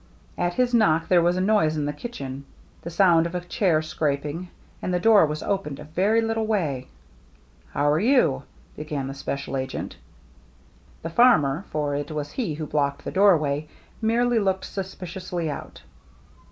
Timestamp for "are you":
7.91-8.41